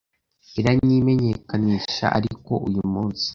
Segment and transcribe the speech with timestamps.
[0.59, 3.27] iranyimenyekanisha ariko uyu munsi